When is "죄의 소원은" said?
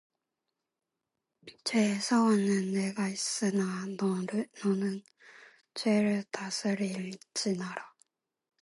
1.63-2.71